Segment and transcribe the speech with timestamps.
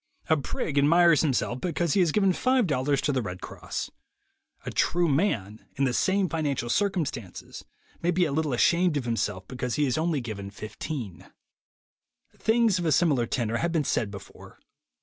[0.31, 3.91] A prig admires himself because he has given $5 to the Red Cross.
[4.65, 7.63] A true man, in the same financial circumstances,
[8.01, 11.31] may be a little ashamed of himself because he has only given $15.
[12.35, 14.57] Things of a similar tenor have been said before.